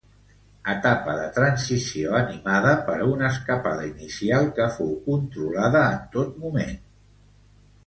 [0.71, 6.77] Etapa de transició animada per una escapada inicial que fou controlada en tot moment.